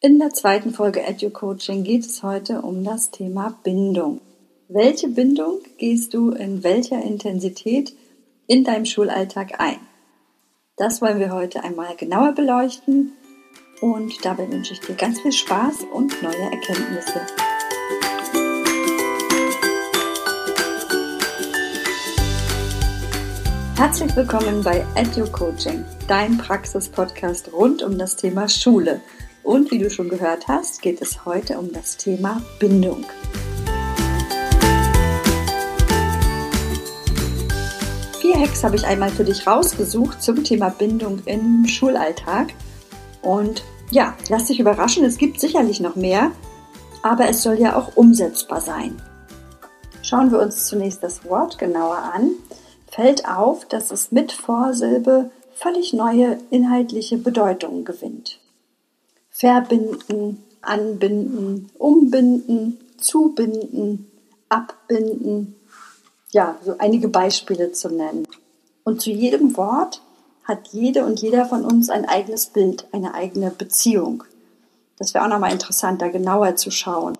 [0.00, 4.20] In der zweiten Folge EduCoaching geht es heute um das Thema Bindung.
[4.68, 7.96] Welche Bindung gehst du in welcher Intensität
[8.46, 9.80] in deinem Schulalltag ein?
[10.76, 13.10] Das wollen wir heute einmal genauer beleuchten
[13.80, 17.20] und dabei wünsche ich dir ganz viel Spaß und neue Erkenntnisse.
[23.74, 29.00] Herzlich willkommen bei EduCoaching, dein Praxis-Podcast rund um das Thema Schule–
[29.48, 33.06] und wie du schon gehört hast, geht es heute um das Thema Bindung.
[38.20, 42.48] Vier Hacks habe ich einmal für dich rausgesucht zum Thema Bindung im Schulalltag.
[43.22, 46.30] Und ja, lass dich überraschen, es gibt sicherlich noch mehr,
[47.02, 49.00] aber es soll ja auch umsetzbar sein.
[50.02, 52.32] Schauen wir uns zunächst das Wort genauer an.
[52.90, 58.40] Fällt auf, dass es mit Vorsilbe völlig neue inhaltliche Bedeutungen gewinnt
[59.38, 64.10] verbinden, anbinden, umbinden, zubinden,
[64.48, 65.54] abbinden.
[66.32, 68.26] Ja, so einige Beispiele zu nennen.
[68.82, 70.02] Und zu jedem Wort
[70.42, 74.24] hat jede und jeder von uns ein eigenes Bild, eine eigene Beziehung.
[74.98, 77.16] Das wäre auch nochmal interessant, da genauer zu schauen.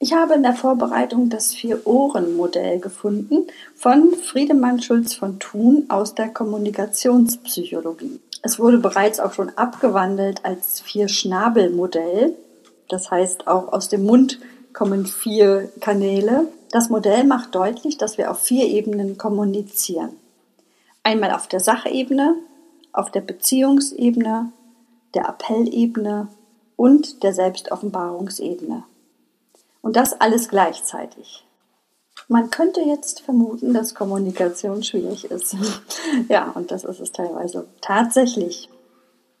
[0.00, 6.28] Ich habe in der Vorbereitung das Vier-Ohren-Modell gefunden von Friedemann Schulz von Thun aus der
[6.28, 8.20] Kommunikationspsychologie.
[8.46, 12.36] Es wurde bereits auch schon abgewandelt als Vier-Schnabel-Modell.
[12.88, 14.38] Das heißt, auch aus dem Mund
[14.72, 16.46] kommen vier Kanäle.
[16.70, 20.10] Das Modell macht deutlich, dass wir auf vier Ebenen kommunizieren.
[21.02, 22.36] Einmal auf der Sachebene,
[22.92, 24.52] auf der Beziehungsebene,
[25.14, 26.28] der Appellebene
[26.76, 28.84] und der Selbstoffenbarungsebene.
[29.82, 31.44] Und das alles gleichzeitig.
[32.28, 35.56] Man könnte jetzt vermuten, dass Kommunikation schwierig ist.
[36.28, 38.68] ja, und das ist es teilweise tatsächlich.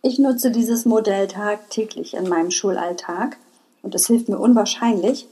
[0.02, 3.38] Ich nutze dieses Modell tagtäglich in meinem Schulalltag
[3.82, 5.26] und es hilft mir unwahrscheinlich.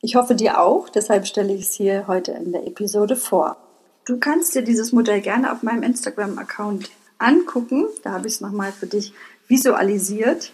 [0.00, 3.56] Ich hoffe dir auch, deshalb stelle ich es hier heute in der Episode vor.
[4.04, 6.88] Du kannst dir dieses Modell gerne auf meinem Instagram-Account
[7.18, 7.86] angucken.
[8.04, 9.12] Da habe ich es nochmal für dich
[9.48, 10.52] visualisiert.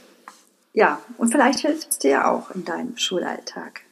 [0.72, 3.83] Ja, und vielleicht hilft es dir auch in deinem Schulalltag.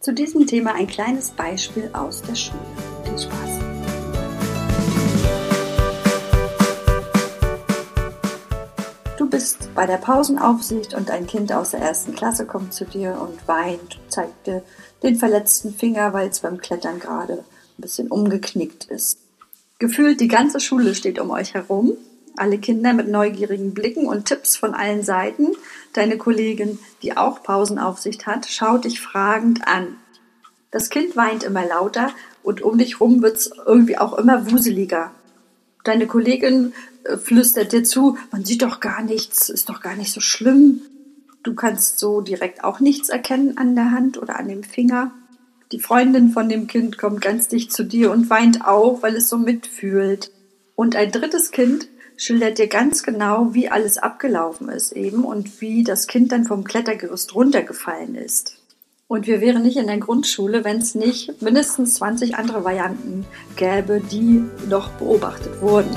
[0.00, 2.58] Zu diesem Thema ein kleines Beispiel aus der Schule.
[3.04, 3.50] Viel Spaß!
[9.18, 13.18] Du bist bei der Pausenaufsicht und ein Kind aus der ersten Klasse kommt zu dir
[13.20, 14.62] und weint, zeigt dir
[15.02, 19.18] den verletzten Finger, weil es beim Klettern gerade ein bisschen umgeknickt ist.
[19.78, 21.92] Gefühlt die ganze Schule steht um euch herum,
[22.38, 25.48] alle Kinder mit neugierigen Blicken und Tipps von allen Seiten
[25.92, 29.96] Deine Kollegin, die auch Pausenaufsicht hat, schaut dich fragend an.
[30.70, 32.10] Das Kind weint immer lauter
[32.42, 35.10] und um dich rum wird's irgendwie auch immer wuseliger.
[35.82, 36.72] Deine Kollegin
[37.04, 40.82] äh, flüstert dir zu, man sieht doch gar nichts, ist doch gar nicht so schlimm.
[41.42, 45.10] Du kannst so direkt auch nichts erkennen an der Hand oder an dem Finger.
[45.72, 49.28] Die Freundin von dem Kind kommt ganz dicht zu dir und weint auch, weil es
[49.28, 50.30] so mitfühlt.
[50.76, 51.88] Und ein drittes Kind
[52.20, 56.64] schildert dir ganz genau, wie alles abgelaufen ist eben und wie das Kind dann vom
[56.64, 58.58] Klettergerüst runtergefallen ist.
[59.08, 63.24] Und wir wären nicht in der Grundschule, wenn es nicht mindestens 20 andere Varianten
[63.56, 65.96] gäbe, die noch beobachtet wurden.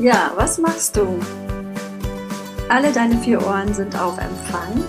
[0.00, 1.20] Ja, was machst du?
[2.68, 4.84] Alle deine vier Ohren sind auf Empfang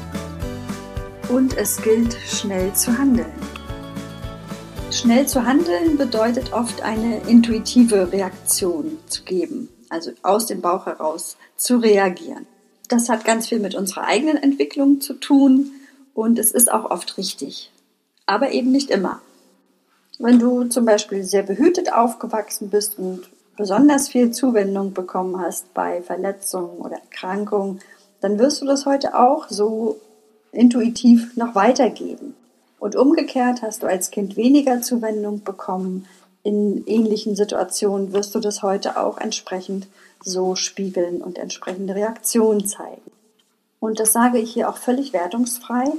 [1.30, 3.41] und es gilt schnell zu handeln.
[4.92, 11.38] Schnell zu handeln bedeutet oft eine intuitive Reaktion zu geben, also aus dem Bauch heraus
[11.56, 12.46] zu reagieren.
[12.90, 15.72] Das hat ganz viel mit unserer eigenen Entwicklung zu tun
[16.14, 17.72] und es ist auch oft richtig,
[18.26, 19.22] aber eben nicht immer.
[20.20, 26.02] Wenn du zum Beispiel sehr behütet aufgewachsen bist und besonders viel Zuwendung bekommen hast bei
[26.02, 27.80] Verletzungen oder Erkrankungen,
[28.20, 30.02] dann wirst du das heute auch so
[30.52, 32.36] intuitiv noch weitergeben.
[32.82, 36.08] Und umgekehrt hast du als Kind weniger Zuwendung bekommen.
[36.42, 39.86] In ähnlichen Situationen wirst du das heute auch entsprechend
[40.24, 43.12] so spiegeln und entsprechende Reaktionen zeigen.
[43.80, 45.92] Und das sage ich hier auch völlig wertungsfrei,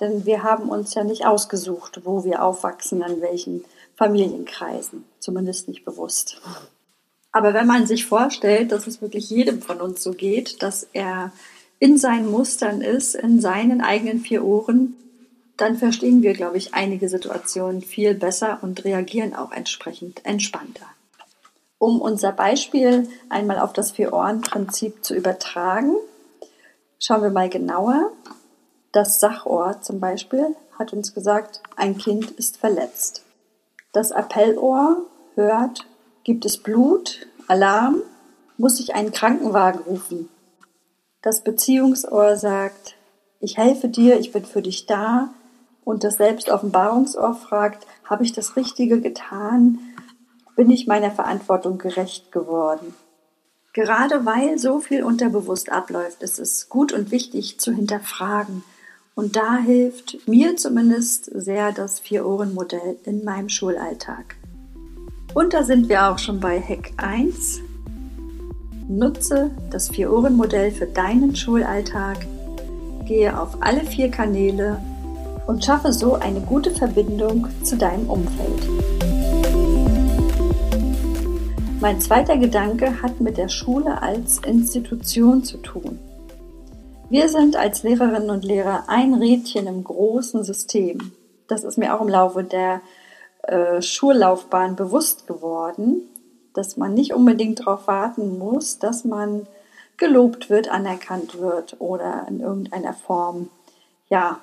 [0.00, 3.62] denn wir haben uns ja nicht ausgesucht, wo wir aufwachsen, an welchen
[3.96, 6.40] Familienkreisen, zumindest nicht bewusst.
[7.32, 11.32] Aber wenn man sich vorstellt, dass es wirklich jedem von uns so geht, dass er
[11.80, 14.96] in seinen Mustern ist, in seinen eigenen vier Ohren,
[15.60, 20.86] dann verstehen wir, glaube ich, einige Situationen viel besser und reagieren auch entsprechend entspannter.
[21.78, 25.94] Um unser Beispiel einmal auf das Vier-Ohren-Prinzip zu übertragen,
[26.98, 28.12] schauen wir mal genauer.
[28.92, 33.24] Das Sachohr zum Beispiel hat uns gesagt, ein Kind ist verletzt.
[33.92, 35.86] Das Appellohr hört,
[36.24, 38.02] gibt es Blut, Alarm,
[38.56, 40.28] muss ich einen Krankenwagen rufen.
[41.22, 42.94] Das Beziehungsohr sagt,
[43.40, 45.30] ich helfe dir, ich bin für dich da.
[45.84, 49.78] Und das Selbstoffenbarungsohr fragt, habe ich das Richtige getan?
[50.56, 52.94] Bin ich meiner Verantwortung gerecht geworden?
[53.72, 58.64] Gerade weil so viel unterbewusst abläuft, ist es gut und wichtig zu hinterfragen.
[59.14, 64.36] Und da hilft mir zumindest sehr das Vier-Ohren-Modell in meinem Schulalltag.
[65.34, 67.60] Und da sind wir auch schon bei Hack 1.
[68.88, 72.26] Nutze das Vier-Ohren-Modell für deinen Schulalltag.
[73.06, 74.80] Gehe auf alle vier Kanäle
[75.46, 78.68] und schaffe so eine gute Verbindung zu deinem Umfeld.
[81.80, 85.98] Mein zweiter Gedanke hat mit der Schule als Institution zu tun.
[87.08, 91.12] Wir sind als Lehrerinnen und Lehrer ein Rädchen im großen System.
[91.48, 92.82] Das ist mir auch im Laufe der
[93.42, 96.02] äh, Schullaufbahn bewusst geworden,
[96.52, 99.46] dass man nicht unbedingt darauf warten muss, dass man
[99.96, 103.48] gelobt wird, anerkannt wird oder in irgendeiner Form
[104.08, 104.38] ja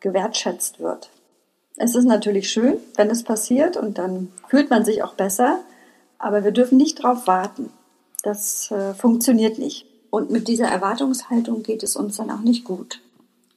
[0.00, 1.10] gewertschätzt wird.
[1.76, 5.60] Es ist natürlich schön, wenn es passiert und dann fühlt man sich auch besser,
[6.18, 7.70] aber wir dürfen nicht darauf warten.
[8.22, 9.86] Das äh, funktioniert nicht.
[10.10, 13.00] Und mit dieser Erwartungshaltung geht es uns dann auch nicht gut.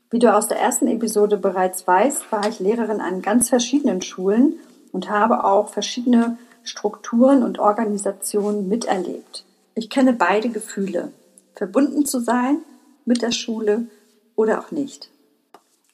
[0.09, 4.53] Wie du aus der ersten Episode bereits weißt, war ich Lehrerin an ganz verschiedenen Schulen
[4.91, 9.43] und habe auch verschiedene Strukturen und Organisationen miterlebt.
[9.75, 11.11] Ich kenne beide Gefühle,
[11.55, 12.59] verbunden zu sein
[13.05, 13.87] mit der Schule
[14.35, 15.09] oder auch nicht.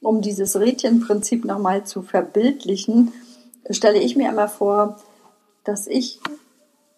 [0.01, 3.12] Um dieses Rädchenprinzip nochmal zu verbildlichen,
[3.69, 4.98] stelle ich mir immer vor,
[5.63, 6.19] dass ich,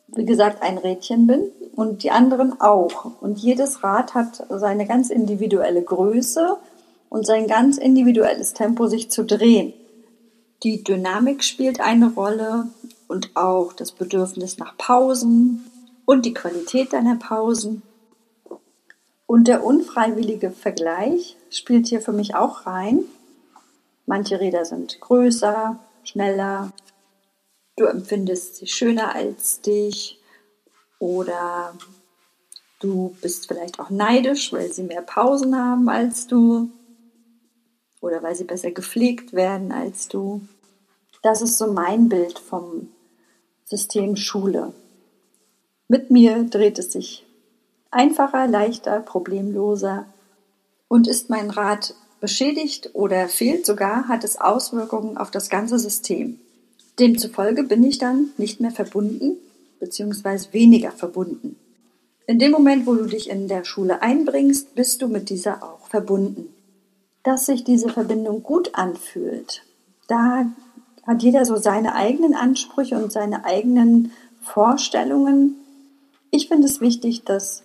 [0.08, 3.22] wie gesagt, ein Rädchen bin und die anderen auch.
[3.22, 6.58] Und jedes Rad hat seine ganz individuelle Größe
[7.10, 9.74] und sein ganz individuelles Tempo, sich zu drehen.
[10.64, 12.68] Die Dynamik spielt eine Rolle
[13.08, 15.66] und auch das Bedürfnis nach Pausen
[16.06, 17.82] und die Qualität deiner Pausen.
[19.26, 23.04] Und der unfreiwillige Vergleich spielt hier für mich auch rein.
[24.06, 26.72] Manche Räder sind größer, schneller,
[27.78, 30.20] du empfindest sie schöner als dich
[31.00, 31.74] oder
[32.80, 36.70] du bist vielleicht auch neidisch, weil sie mehr Pausen haben als du.
[38.02, 40.42] Oder weil sie besser gepflegt werden als du.
[41.22, 42.90] Das ist so mein Bild vom
[43.66, 44.74] System Schule.
[45.88, 47.26] Mit mir dreht es sich
[47.92, 50.06] einfacher, leichter, problemloser.
[50.92, 56.38] Und ist mein Rad beschädigt oder fehlt sogar, hat es Auswirkungen auf das ganze System.
[57.00, 59.38] Demzufolge bin ich dann nicht mehr verbunden
[59.80, 61.56] beziehungsweise weniger verbunden.
[62.28, 65.88] In dem Moment, wo du dich in der Schule einbringst, bist du mit dieser auch
[65.88, 66.54] verbunden.
[67.24, 69.64] Dass sich diese Verbindung gut anfühlt,
[70.10, 70.46] da
[71.08, 74.12] hat jeder so seine eigenen Ansprüche und seine eigenen
[74.42, 75.56] Vorstellungen.
[76.32, 77.64] Ich finde es wichtig, dass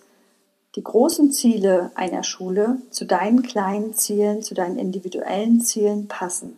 [0.77, 6.55] die großen Ziele einer Schule zu deinen kleinen Zielen, zu deinen individuellen Zielen passen.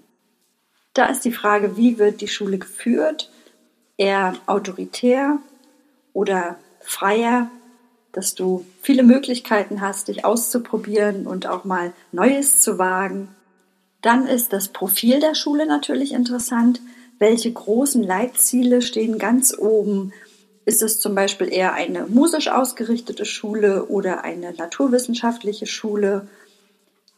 [0.94, 3.32] Da ist die Frage, wie wird die Schule geführt?
[3.96, 5.40] Eher autoritär
[6.12, 7.50] oder freier,
[8.12, 13.30] dass du viele Möglichkeiten hast, dich auszuprobieren und auch mal Neues zu wagen.
[14.02, 16.82] Dann ist das Profil der Schule natürlich interessant.
[17.20, 20.12] Welche großen Leitziele stehen ganz oben?
[20.70, 26.28] Ist es zum Beispiel eher eine musisch ausgerichtete Schule oder eine naturwissenschaftliche Schule?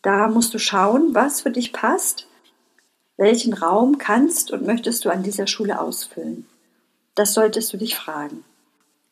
[0.01, 2.27] Da musst du schauen, was für dich passt.
[3.17, 6.48] Welchen Raum kannst und möchtest du an dieser Schule ausfüllen?
[7.13, 8.46] Das solltest du dich fragen.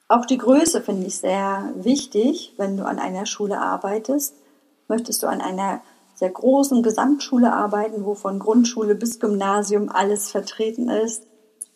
[0.07, 4.35] Auch die Größe finde ich sehr wichtig, wenn du an einer Schule arbeitest.
[4.87, 5.81] Möchtest du an einer
[6.15, 11.28] sehr großen Gesamtschule arbeiten, wo von Grundschule bis Gymnasium alles vertreten ist?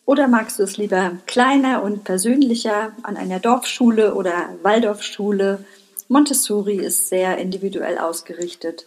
[0.06, 5.64] Oder magst du es lieber kleiner und persönlicher an einer Dorfschule oder Waldorfschule?
[6.08, 8.86] Montessori ist sehr individuell ausgerichtet.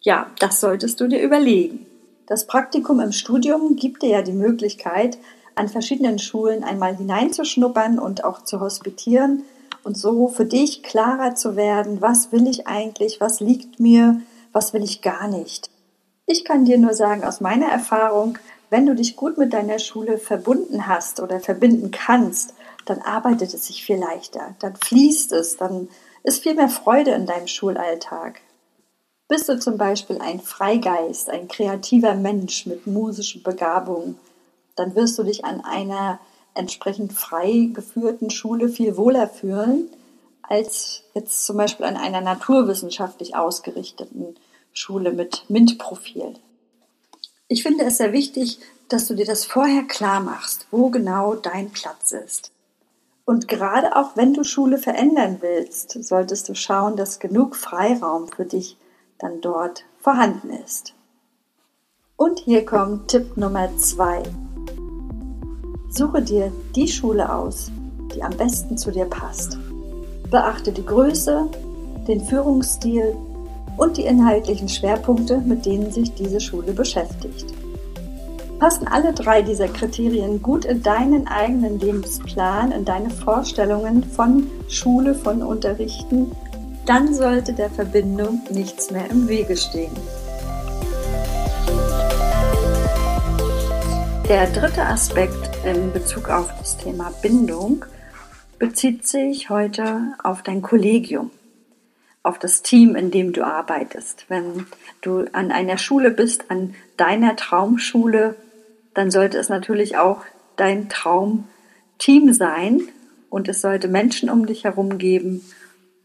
[0.00, 1.86] Ja, das solltest du dir überlegen.
[2.26, 5.18] Das Praktikum im Studium gibt dir ja die Möglichkeit,
[5.56, 9.42] an verschiedenen Schulen einmal hineinzuschnuppern und auch zu hospitieren
[9.82, 14.20] und so für dich klarer zu werden, was will ich eigentlich, was liegt mir,
[14.52, 15.68] was will ich gar nicht.
[16.26, 18.38] Ich kann dir nur sagen, aus meiner Erfahrung,
[18.70, 22.54] wenn du dich gut mit deiner Schule verbunden hast oder verbinden kannst,
[22.84, 25.88] dann arbeitet es sich viel leichter, dann fließt es, dann
[26.22, 28.40] ist viel mehr Freude in deinem Schulalltag.
[29.28, 34.18] Bist du zum Beispiel ein Freigeist, ein kreativer Mensch mit musischen Begabungen,
[34.76, 36.18] dann wirst du dich an einer
[36.54, 39.88] entsprechend frei geführten Schule viel wohler fühlen,
[40.42, 44.36] als jetzt zum Beispiel an einer naturwissenschaftlich ausgerichteten
[44.72, 46.34] Schule mit MINT-Profil.
[47.48, 48.58] Ich finde es sehr wichtig,
[48.88, 52.52] dass du dir das vorher klar machst, wo genau dein Platz ist.
[53.26, 58.44] Und gerade auch wenn du Schule verändern willst, solltest du schauen, dass genug Freiraum für
[58.44, 58.76] dich
[59.18, 60.94] dann dort vorhanden ist.
[62.16, 64.22] Und hier kommt Tipp Nummer zwei.
[65.90, 67.70] Suche dir die Schule aus,
[68.14, 69.58] die am besten zu dir passt.
[70.30, 71.50] Beachte die Größe,
[72.06, 73.16] den Führungsstil
[73.76, 77.46] und die inhaltlichen Schwerpunkte, mit denen sich diese Schule beschäftigt.
[78.58, 85.14] Passen alle drei dieser Kriterien gut in deinen eigenen Lebensplan, in deine Vorstellungen von Schule,
[85.14, 86.30] von Unterrichten,
[86.86, 89.92] dann sollte der Verbindung nichts mehr im Wege stehen.
[94.28, 97.84] Der dritte Aspekt in Bezug auf das Thema Bindung
[98.58, 101.30] bezieht sich heute auf dein Kollegium,
[102.24, 104.24] auf das Team, in dem du arbeitest.
[104.28, 104.66] Wenn
[105.02, 108.34] du an einer Schule bist, an deiner Traumschule,
[108.94, 110.24] dann sollte es natürlich auch
[110.56, 112.82] dein Traumteam sein
[113.28, 115.44] und es sollte Menschen um dich herum geben,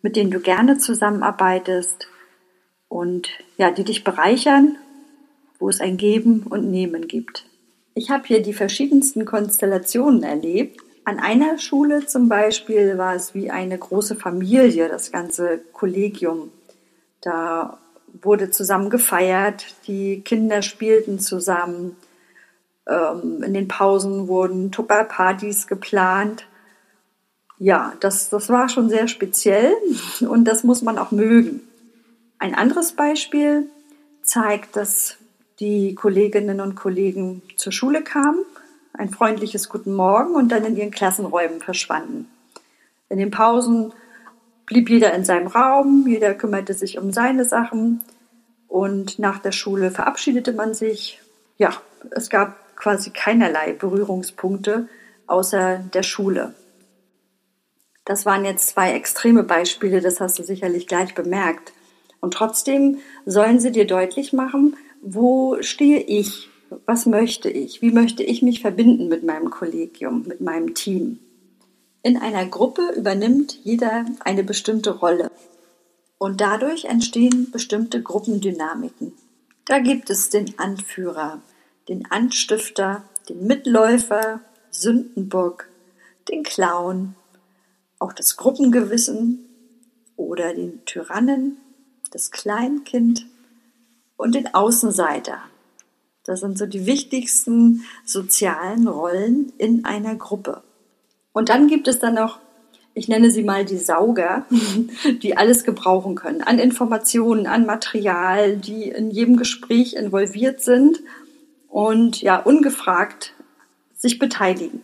[0.01, 2.07] mit denen du gerne zusammenarbeitest
[2.89, 4.75] und ja, die dich bereichern,
[5.57, 7.45] wo es ein Geben und Nehmen gibt.
[7.93, 10.81] Ich habe hier die verschiedensten Konstellationen erlebt.
[11.09, 16.51] An einer Schule zum Beispiel war es wie eine große Familie, das ganze Kollegium.
[17.21, 17.79] Da
[18.21, 21.95] wurde zusammen gefeiert, die Kinder spielten zusammen,
[22.87, 26.45] ähm, in den Pausen wurden Tupperpartys geplant.
[27.57, 29.73] Ja, das, das war schon sehr speziell
[30.19, 31.61] und das muss man auch mögen.
[32.37, 33.65] Ein anderes Beispiel
[34.21, 35.17] zeigt, dass
[35.59, 38.45] die Kolleginnen und Kollegen zur Schule kamen,
[38.99, 42.29] ein freundliches Guten Morgen und dann in ihren Klassenräumen verschwanden.
[43.07, 43.93] In den Pausen
[44.65, 48.01] blieb jeder in seinem Raum, jeder kümmerte sich um seine Sachen
[48.67, 51.21] und nach der Schule verabschiedete man sich.
[51.57, 51.71] Ja,
[52.11, 54.89] es gab quasi keinerlei Berührungspunkte
[55.27, 56.53] außer der Schule.
[58.03, 61.71] Das waren jetzt zwei extreme Beispiele, das hast du sicherlich gleich bemerkt.
[62.19, 66.48] Und trotzdem sollen sie dir deutlich machen, wo stehe ich?
[66.85, 67.81] Was möchte ich?
[67.81, 71.19] Wie möchte ich mich verbinden mit meinem Kollegium, mit meinem Team?
[72.01, 75.31] In einer Gruppe übernimmt jeder eine bestimmte Rolle.
[76.17, 79.13] Und dadurch entstehen bestimmte Gruppendynamiken.
[79.65, 81.41] Da gibt es den Anführer,
[81.87, 85.67] den Anstifter, den Mitläufer, Sündenbock,
[86.29, 87.15] den Clown,
[87.99, 89.45] auch das Gruppengewissen
[90.15, 91.57] oder den Tyrannen,
[92.11, 93.25] das Kleinkind
[94.17, 95.48] und den Außenseiter.
[96.23, 100.63] Das sind so die wichtigsten sozialen Rollen in einer Gruppe.
[101.31, 102.39] Und dann gibt es dann noch,
[102.93, 104.45] ich nenne sie mal die Sauger,
[105.21, 106.41] die alles gebrauchen können.
[106.41, 110.99] An Informationen, an Material, die in jedem Gespräch involviert sind
[111.67, 113.33] und ja, ungefragt
[113.95, 114.81] sich beteiligen.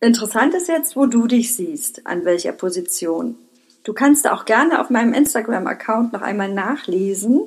[0.00, 3.36] Interessant ist jetzt, wo du dich siehst, an welcher Position.
[3.84, 7.40] Du kannst auch gerne auf meinem Instagram-Account noch einmal nachlesen,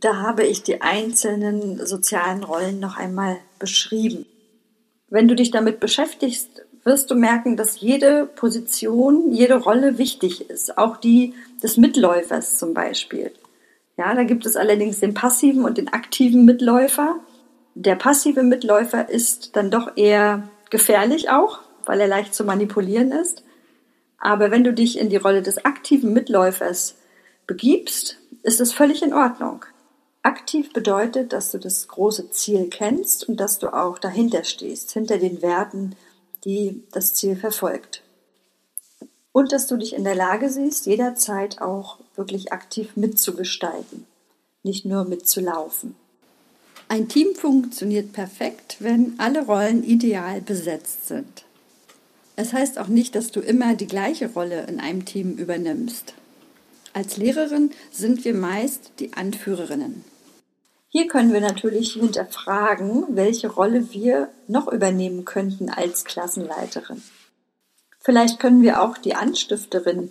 [0.00, 4.26] da habe ich die einzelnen sozialen Rollen noch einmal beschrieben.
[5.08, 10.78] Wenn du dich damit beschäftigst, wirst du merken, dass jede Position, jede Rolle wichtig ist,
[10.78, 13.32] auch die des Mitläufers zum Beispiel.
[13.96, 17.16] Ja, da gibt es allerdings den passiven und den aktiven Mitläufer.
[17.74, 23.42] Der passive Mitläufer ist dann doch eher gefährlich auch, weil er leicht zu manipulieren ist.
[24.18, 26.96] Aber wenn du dich in die Rolle des aktiven Mitläufers
[27.46, 29.64] begibst, ist es völlig in Ordnung.
[30.26, 35.18] Aktiv bedeutet, dass du das große Ziel kennst und dass du auch dahinter stehst, hinter
[35.18, 35.94] den Werten,
[36.44, 38.02] die das Ziel verfolgt.
[39.30, 44.04] Und dass du dich in der Lage siehst, jederzeit auch wirklich aktiv mitzugestalten,
[44.64, 45.94] nicht nur mitzulaufen.
[46.88, 51.44] Ein Team funktioniert perfekt, wenn alle Rollen ideal besetzt sind.
[52.34, 56.14] Es heißt auch nicht, dass du immer die gleiche Rolle in einem Team übernimmst.
[56.94, 60.15] Als Lehrerin sind wir meist die Anführerinnen.
[60.96, 67.02] Hier können wir natürlich hinterfragen, welche Rolle wir noch übernehmen könnten als Klassenleiterin.
[68.00, 70.10] Vielleicht können wir auch die Anstifterin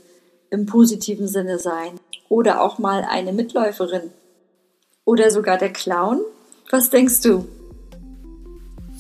[0.52, 2.00] im positiven Sinne sein
[2.30, 4.12] oder auch mal eine Mitläuferin
[5.06, 6.22] oder sogar der Clown.
[6.70, 7.48] Was denkst du?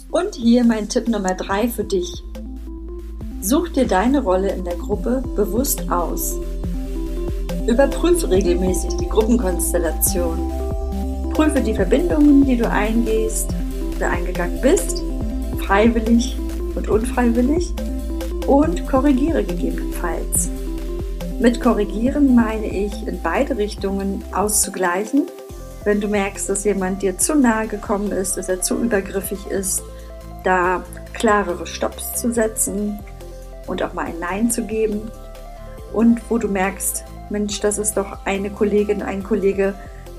[0.09, 2.23] Und hier mein Tipp Nummer drei für dich.
[3.41, 6.35] Such dir deine Rolle in der Gruppe bewusst aus.
[7.67, 10.54] Überprüfe regelmäßig die Gruppenkonstellation
[11.35, 13.49] Prüfe die Verbindungen, die du eingehst
[13.97, 15.03] oder eingegangen bist,
[15.65, 16.37] freiwillig
[16.75, 17.73] und unfreiwillig
[18.47, 20.49] und korrigiere gegebenenfalls.
[21.37, 25.23] Mit korrigieren meine ich, in beide Richtungen auszugleichen.
[25.83, 29.83] Wenn du merkst, dass jemand dir zu nahe gekommen ist, dass er zu übergriffig ist,
[30.45, 32.97] da klarere Stops zu setzen
[33.67, 35.11] und auch mal ein Nein zu geben.
[35.91, 39.75] Und wo du merkst, Mensch, das ist doch eine Kollegin, ein Kollege,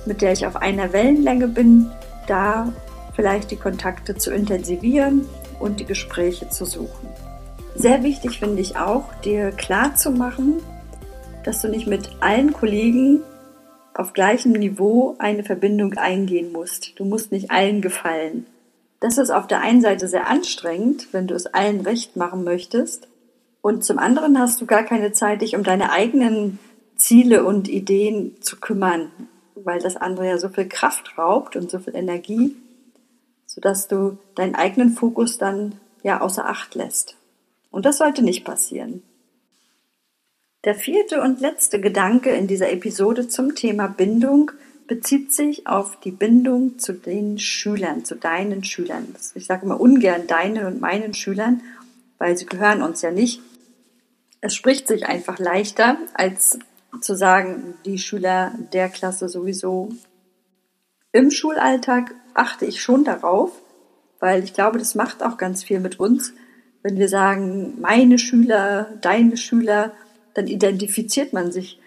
[0.06, 1.90] mit der ich auf einer Wellenlänge bin,
[2.26, 2.72] da
[3.14, 5.26] vielleicht die Kontakte zu intensivieren
[5.58, 7.08] und die Gespräche zu suchen.
[7.74, 10.62] Sehr wichtig finde ich auch, dir klar zu machen,
[11.44, 13.20] dass du nicht mit allen Kollegen
[13.94, 16.98] auf gleichem Niveau eine Verbindung eingehen musst.
[16.98, 18.46] Du musst nicht allen gefallen.
[19.00, 23.08] Das ist auf der einen Seite sehr anstrengend, wenn du es allen recht machen möchtest.
[23.60, 26.58] Und zum anderen hast du gar keine Zeit, dich um deine eigenen
[26.96, 29.10] Ziele und Ideen zu kümmern,
[29.56, 32.56] weil das andere ja so viel Kraft raubt und so viel Energie,
[33.46, 37.16] sodass du deinen eigenen Fokus dann ja außer Acht lässt.
[37.70, 39.02] Und das sollte nicht passieren.
[40.64, 44.50] Der vierte und letzte Gedanke in dieser Episode zum Thema Bindung
[44.86, 49.14] bezieht sich auf die Bindung zu den Schülern, zu deinen Schülern.
[49.34, 51.60] Ich sage immer ungern deinen und meinen Schülern,
[52.18, 53.40] weil sie gehören uns ja nicht.
[54.40, 56.58] Es spricht sich einfach leichter, als
[57.00, 59.90] zu sagen, die Schüler der Klasse sowieso.
[61.12, 63.50] Im Schulalltag achte ich schon darauf,
[64.20, 66.32] weil ich glaube, das macht auch ganz viel mit uns.
[66.82, 69.92] Wenn wir sagen, meine Schüler, deine Schüler,
[70.34, 71.80] dann identifiziert man sich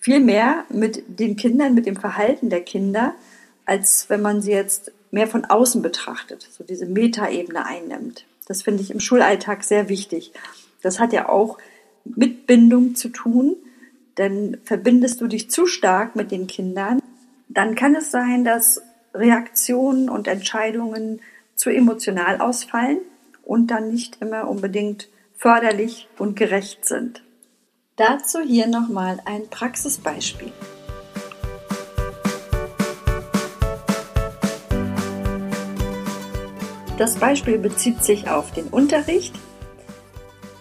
[0.00, 3.14] viel mehr mit den Kindern, mit dem Verhalten der Kinder,
[3.64, 8.24] als wenn man sie jetzt mehr von außen betrachtet, so diese Metaebene einnimmt.
[8.48, 10.32] Das finde ich im Schulalltag sehr wichtig.
[10.82, 11.58] Das hat ja auch
[12.04, 13.56] mit Bindung zu tun,
[14.18, 17.00] denn verbindest du dich zu stark mit den Kindern,
[17.48, 18.82] dann kann es sein, dass
[19.14, 21.20] Reaktionen und Entscheidungen
[21.54, 22.98] zu emotional ausfallen
[23.42, 27.22] und dann nicht immer unbedingt förderlich und gerecht sind.
[27.96, 30.52] Dazu hier nochmal ein Praxisbeispiel.
[36.96, 39.34] Das Beispiel bezieht sich auf den Unterricht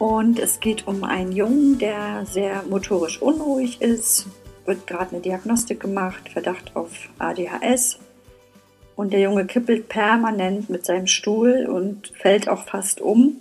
[0.02, 4.26] und es geht um einen Jungen, der sehr motorisch unruhig ist,
[4.66, 8.00] wird gerade eine Diagnostik gemacht, Verdacht auf ADHS
[8.96, 13.36] und der Junge kippelt permanent mit seinem Stuhl und fällt auch fast um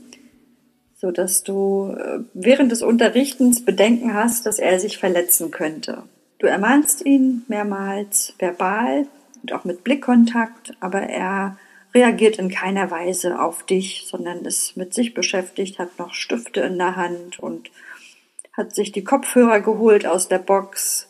[1.01, 6.03] so dass du äh, während des Unterrichtens Bedenken hast, dass er sich verletzen könnte.
[6.38, 9.07] Du ermahnst ihn mehrmals verbal
[9.40, 11.57] und auch mit Blickkontakt, aber er
[11.94, 16.79] reagiert in keiner Weise auf dich, sondern ist mit sich beschäftigt, hat noch Stifte in
[16.79, 17.70] der Hand und
[18.53, 21.09] hat sich die Kopfhörer geholt aus der Box,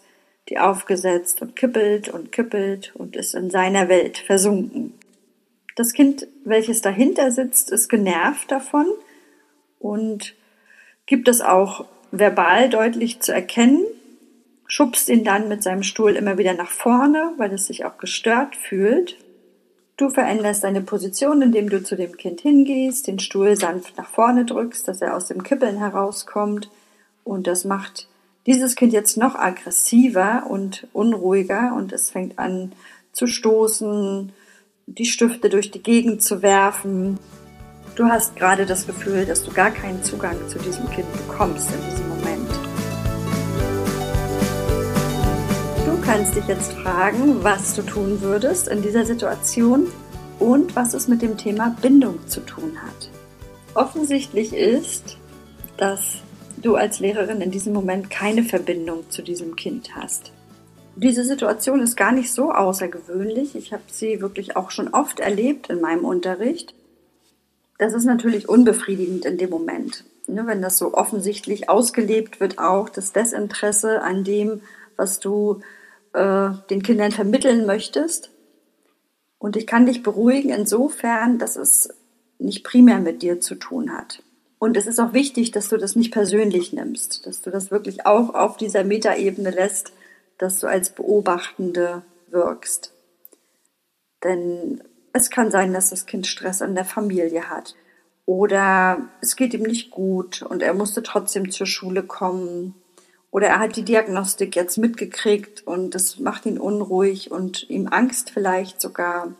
[0.48, 4.94] die aufgesetzt und kippelt und kippelt und ist in seiner Welt versunken.
[5.76, 8.86] Das Kind, welches dahinter sitzt, ist genervt davon,
[9.80, 10.36] und
[11.06, 13.84] gibt es auch verbal deutlich zu erkennen,
[14.68, 18.54] schubst ihn dann mit seinem Stuhl immer wieder nach vorne, weil es sich auch gestört
[18.54, 19.16] fühlt.
[20.00, 24.46] Du veränderst deine Position, indem du zu dem Kind hingehst, den Stuhl sanft nach vorne
[24.46, 26.70] drückst, dass er aus dem Kippeln herauskommt.
[27.22, 28.08] Und das macht
[28.46, 32.72] dieses Kind jetzt noch aggressiver und unruhiger und es fängt an
[33.12, 34.32] zu stoßen,
[34.86, 37.18] die Stifte durch die Gegend zu werfen.
[37.94, 41.90] Du hast gerade das Gefühl, dass du gar keinen Zugang zu diesem Kind bekommst in
[41.90, 42.09] diesem
[46.12, 49.86] kannst dich jetzt fragen, was du tun würdest in dieser Situation
[50.40, 53.10] und was es mit dem Thema Bindung zu tun hat.
[53.74, 55.18] Offensichtlich ist,
[55.76, 56.16] dass
[56.56, 60.32] du als Lehrerin in diesem Moment keine Verbindung zu diesem Kind hast.
[60.96, 63.54] Diese Situation ist gar nicht so außergewöhnlich.
[63.54, 66.74] Ich habe sie wirklich auch schon oft erlebt in meinem Unterricht.
[67.78, 70.02] Das ist natürlich unbefriedigend in dem Moment.
[70.26, 74.62] Ne, wenn das so offensichtlich ausgelebt wird, auch das Desinteresse an dem,
[74.96, 75.60] was du
[76.12, 78.30] äh, den Kindern vermitteln möchtest.
[79.38, 81.88] Und ich kann dich beruhigen insofern, dass es
[82.38, 84.22] nicht primär mit dir zu tun hat.
[84.58, 88.04] Und es ist auch wichtig, dass du das nicht persönlich nimmst, dass du das wirklich
[88.04, 89.92] auch auf dieser Metaebene lässt,
[90.36, 92.92] dass du als Beobachtende wirkst.
[94.22, 97.74] Denn es kann sein, dass das Kind Stress in der Familie hat.
[98.26, 102.74] Oder es geht ihm nicht gut und er musste trotzdem zur Schule kommen.
[103.30, 108.30] Oder er hat die Diagnostik jetzt mitgekriegt und das macht ihn unruhig und ihm Angst
[108.30, 109.32] vielleicht sogar.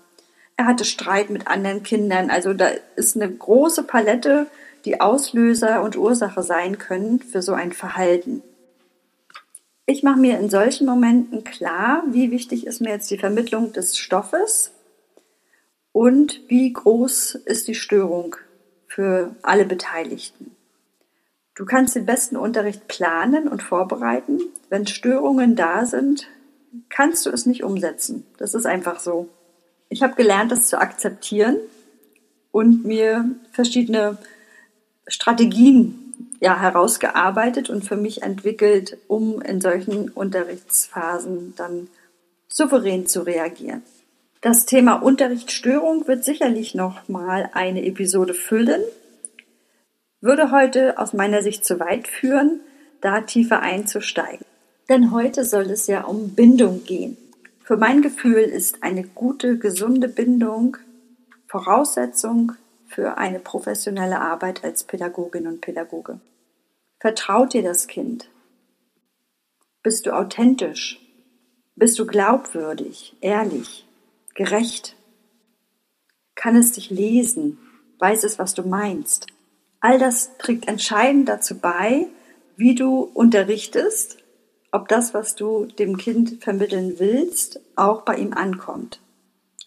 [0.56, 2.30] Er hatte Streit mit anderen Kindern.
[2.30, 4.46] Also da ist eine große Palette,
[4.84, 8.42] die Auslöser und Ursache sein können für so ein Verhalten.
[9.86, 13.98] Ich mache mir in solchen Momenten klar, wie wichtig ist mir jetzt die Vermittlung des
[13.98, 14.72] Stoffes
[15.90, 18.36] und wie groß ist die Störung
[18.86, 20.54] für alle Beteiligten.
[21.60, 24.40] Du kannst den besten Unterricht planen und vorbereiten.
[24.70, 26.26] Wenn Störungen da sind,
[26.88, 28.24] kannst du es nicht umsetzen.
[28.38, 29.28] Das ist einfach so.
[29.90, 31.58] Ich habe gelernt, das zu akzeptieren
[32.50, 34.16] und mir verschiedene
[35.06, 41.88] Strategien ja, herausgearbeitet und für mich entwickelt, um in solchen Unterrichtsphasen dann
[42.48, 43.82] souverän zu reagieren.
[44.40, 48.80] Das Thema Unterrichtsstörung wird sicherlich noch mal eine Episode füllen,
[50.20, 52.60] würde heute aus meiner Sicht zu weit führen,
[53.00, 54.44] da tiefer einzusteigen.
[54.88, 57.16] Denn heute soll es ja um Bindung gehen.
[57.62, 60.76] Für mein Gefühl ist eine gute, gesunde Bindung
[61.46, 62.52] Voraussetzung
[62.86, 66.20] für eine professionelle Arbeit als Pädagogin und Pädagoge.
[67.00, 68.28] Vertraut dir das Kind?
[69.82, 71.00] Bist du authentisch?
[71.74, 73.86] Bist du glaubwürdig, ehrlich,
[74.34, 74.96] gerecht?
[76.34, 77.58] Kann es dich lesen?
[77.98, 79.26] Weiß es, was du meinst?
[79.80, 82.06] All das trägt entscheidend dazu bei,
[82.56, 84.18] wie du unterrichtest,
[84.72, 89.00] ob das, was du dem Kind vermitteln willst, auch bei ihm ankommt,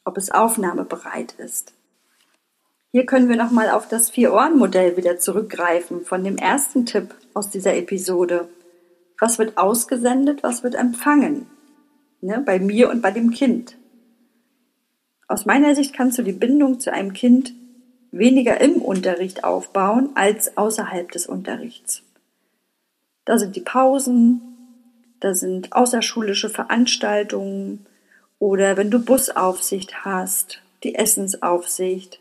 [0.05, 1.73] ob es aufnahmebereit ist.
[2.91, 7.75] Hier können wir nochmal auf das Vier-Ohren-Modell wieder zurückgreifen von dem ersten Tipp aus dieser
[7.75, 8.47] Episode.
[9.19, 11.47] Was wird ausgesendet, was wird empfangen?
[12.21, 13.75] Ne, bei mir und bei dem Kind.
[15.27, 17.53] Aus meiner Sicht kannst du die Bindung zu einem Kind
[18.13, 22.03] weniger im Unterricht aufbauen als außerhalb des Unterrichts.
[23.25, 24.41] Da sind die Pausen,
[25.19, 27.85] da sind außerschulische Veranstaltungen
[28.39, 32.19] oder wenn du Busaufsicht hast, die Essensaufsicht.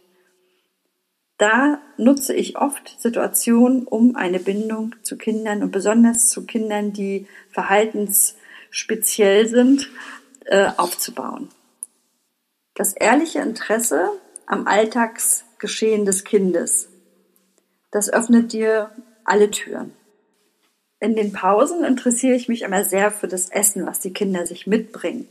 [1.36, 7.26] Da nutze ich oft Situationen, um eine Bindung zu Kindern und besonders zu Kindern, die
[7.50, 9.90] verhaltensspeziell sind,
[10.44, 11.48] äh, aufzubauen.
[12.74, 14.08] Das ehrliche Interesse
[14.46, 14.66] am
[15.62, 16.88] Alltagsgeschehen des Kindes,
[17.90, 18.90] das öffnet dir
[19.24, 19.92] alle Türen.
[20.98, 24.66] In den Pausen interessiere ich mich immer sehr für das Essen, was die Kinder sich
[24.66, 25.28] mitbringen.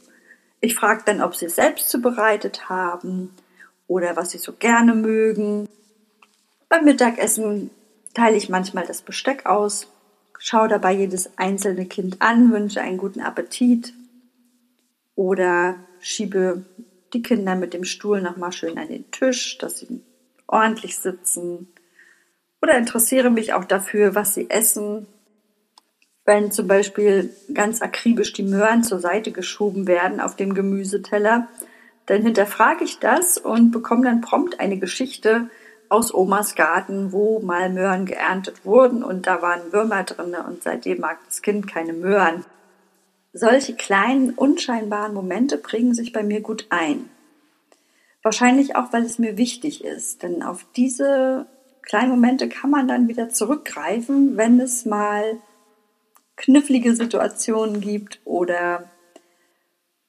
[0.61, 3.31] Ich frage dann, ob sie es selbst zubereitet haben
[3.87, 5.67] oder was sie so gerne mögen.
[6.69, 7.69] Beim Mittagessen
[8.13, 9.87] teile ich manchmal das Besteck aus,
[10.37, 13.93] schaue dabei jedes einzelne Kind an, wünsche einen guten Appetit
[15.15, 16.63] oder schiebe
[17.13, 20.01] die Kinder mit dem Stuhl nochmal schön an den Tisch, dass sie
[20.51, 21.67] ordentlich sitzen.
[22.61, 25.07] Oder interessiere mich auch dafür, was sie essen.
[26.25, 31.47] Wenn zum Beispiel ganz akribisch die Möhren zur Seite geschoben werden auf dem Gemüseteller,
[32.05, 35.49] dann hinterfrage ich das und bekomme dann prompt eine Geschichte
[35.89, 41.01] aus Omas Garten, wo mal Möhren geerntet wurden und da waren Würmer drin und seitdem
[41.01, 42.45] mag das Kind keine Möhren.
[43.33, 47.09] Solche kleinen, unscheinbaren Momente bringen sich bei mir gut ein.
[48.23, 51.47] Wahrscheinlich auch, weil es mir wichtig ist, denn auf diese
[51.81, 55.37] kleinen Momente kann man dann wieder zurückgreifen, wenn es mal
[56.35, 58.89] knifflige Situationen gibt oder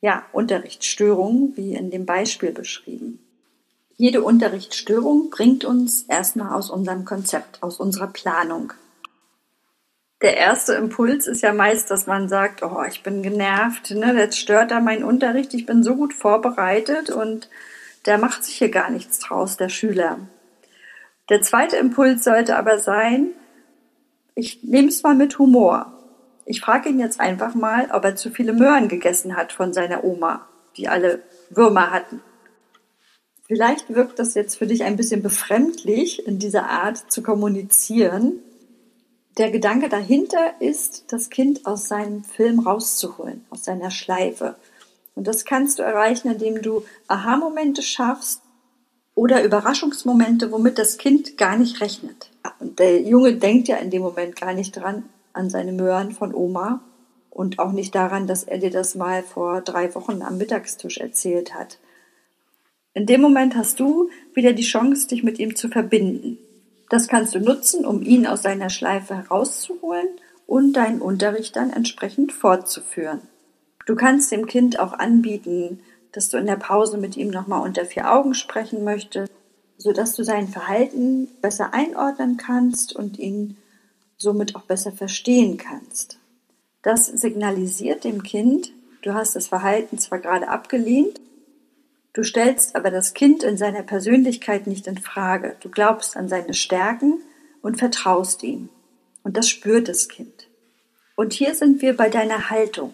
[0.01, 3.18] ja, Unterrichtsstörungen, wie in dem Beispiel beschrieben.
[3.96, 8.72] Jede Unterrichtsstörung bringt uns erstmal aus unserem Konzept, aus unserer Planung
[10.22, 14.38] der erste Impuls ist ja meist, dass man sagt, oh, ich bin genervt, ne, jetzt
[14.38, 17.48] stört da mein Unterricht, ich bin so gut vorbereitet und
[18.07, 20.19] der macht sich hier gar nichts draus, der Schüler.
[21.29, 23.31] Der zweite Impuls sollte aber sein,
[24.35, 25.93] ich nehme es mal mit Humor.
[26.45, 30.05] Ich frage ihn jetzt einfach mal, ob er zu viele Möhren gegessen hat von seiner
[30.05, 32.21] Oma, die alle Würmer hatten.
[33.47, 38.41] Vielleicht wirkt das jetzt für dich ein bisschen befremdlich, in dieser Art zu kommunizieren,
[39.38, 44.57] der Gedanke dahinter ist, das Kind aus seinem Film rauszuholen, aus seiner Schleife.
[45.14, 48.42] Und das kannst du erreichen, indem du Aha-Momente schaffst
[49.14, 52.31] oder Überraschungsmomente, womit das Kind gar nicht rechnet.
[52.61, 56.35] Und der Junge denkt ja in dem Moment gar nicht dran, an seine Möhren von
[56.35, 56.81] Oma
[57.31, 61.55] und auch nicht daran, dass er dir das mal vor drei Wochen am Mittagstisch erzählt
[61.55, 61.79] hat.
[62.94, 66.38] In dem Moment hast du wieder die Chance, dich mit ihm zu verbinden.
[66.90, 70.09] Das kannst du nutzen, um ihn aus seiner Schleife herauszuholen
[70.46, 73.22] und deinen Unterricht dann entsprechend fortzuführen.
[73.87, 75.81] Du kannst dem Kind auch anbieten,
[76.12, 79.33] dass du in der Pause mit ihm nochmal unter vier Augen sprechen möchtest,
[79.79, 83.57] sodass du sein Verhalten besser einordnen kannst und ihn
[84.18, 86.18] somit auch besser verstehen kannst.
[86.83, 91.21] Das signalisiert dem Kind, du hast das Verhalten zwar gerade abgelehnt,
[92.14, 95.57] Du stellst aber das Kind in seiner Persönlichkeit nicht in Frage.
[95.61, 97.23] Du glaubst an seine Stärken
[97.62, 98.68] und vertraust ihm.
[99.23, 100.49] Und das spürt das Kind.
[101.16, 102.92] Und hier sind wir bei deiner Haltung.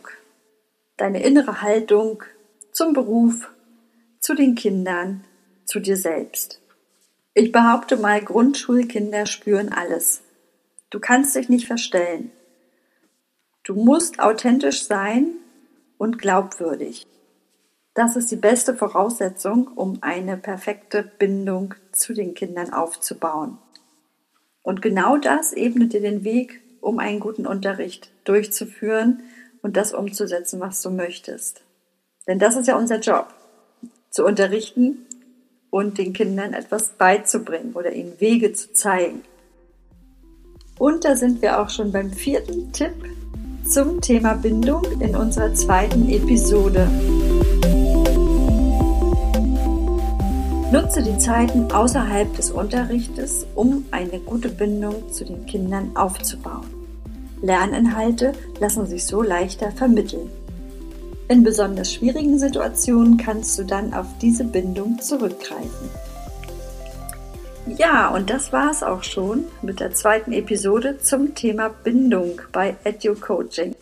[0.99, 2.25] Deine innere Haltung
[2.73, 3.49] zum Beruf,
[4.19, 5.25] zu den Kindern,
[5.65, 6.61] zu dir selbst.
[7.35, 10.23] Ich behaupte mal, Grundschulkinder spüren alles.
[10.91, 12.33] Du kannst dich nicht verstellen.
[13.63, 15.37] Du musst authentisch sein
[15.99, 17.07] und glaubwürdig.
[17.95, 23.59] Das ist die beste Voraussetzung, um eine perfekte Bindung zu den Kindern aufzubauen.
[24.63, 29.23] Und genau das ebnet dir den Weg, um einen guten Unterricht durchzuführen
[29.63, 31.63] und das umzusetzen, was du möchtest.
[32.27, 33.29] Denn das ist ja unser Job,
[34.11, 35.07] zu unterrichten
[35.71, 39.23] und den Kindern etwas beizubringen oder ihnen Wege zu zeigen.
[40.79, 42.95] Und da sind wir auch schon beim vierten Tipp
[43.69, 46.89] zum Thema Bindung in unserer zweiten Episode.
[50.71, 56.78] Nutze die Zeiten außerhalb des Unterrichtes, um eine gute Bindung zu den Kindern aufzubauen.
[57.43, 60.31] Lerninhalte lassen sich so leichter vermitteln.
[61.29, 65.91] In besonders schwierigen Situationen kannst du dann auf diese Bindung zurückgreifen.
[67.77, 72.77] Ja, und das war es auch schon mit der zweiten Episode zum Thema Bindung bei
[72.85, 73.75] EduCoaching.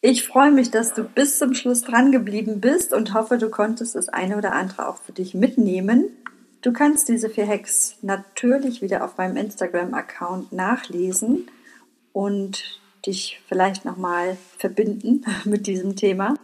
[0.00, 3.94] Ich freue mich, dass du bis zum Schluss dran geblieben bist und hoffe, du konntest
[3.94, 6.04] das eine oder andere auch für dich mitnehmen.
[6.62, 11.46] Du kannst diese vier Hacks natürlich wieder auf meinem Instagram-Account nachlesen
[12.12, 16.34] und dich vielleicht nochmal verbinden mit diesem Thema.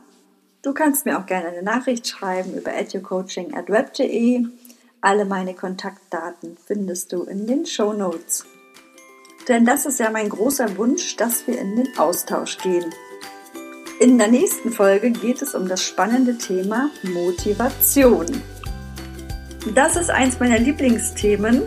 [0.63, 4.47] Du kannst mir auch gerne eine Nachricht schreiben über educoaching.web.de.
[5.01, 8.47] Alle meine Kontaktdaten findest du in den Show Notes.
[9.49, 12.91] Denn das ist ja mein großer Wunsch, dass wir in den Austausch gehen.
[14.01, 18.27] In der nächsten Folge geht es um das spannende Thema Motivation.
[19.75, 21.63] Das ist eins meiner Lieblingsthemen,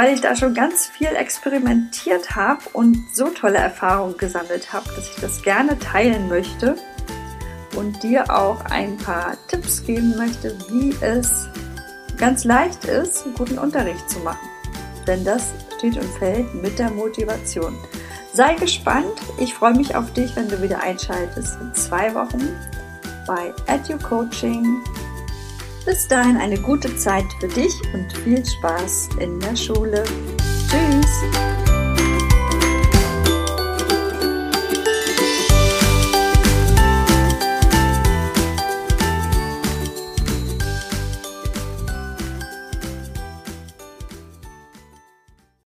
[0.00, 5.10] weil ich da schon ganz viel experimentiert habe und so tolle Erfahrungen gesammelt habe, dass
[5.10, 6.76] ich das gerne teilen möchte
[7.76, 11.50] und dir auch ein paar Tipps geben möchte, wie es
[12.16, 14.48] ganz leicht ist, einen guten Unterricht zu machen.
[15.06, 17.76] Denn das steht und fällt mit der Motivation.
[18.32, 19.20] Sei gespannt.
[19.38, 22.48] Ich freue mich auf dich, wenn du wieder einschaltest in zwei Wochen
[23.26, 24.82] bei EduCoaching.
[25.84, 30.04] Bis dahin eine gute Zeit für dich und viel Spaß in der Schule.
[30.68, 31.59] Tschüss!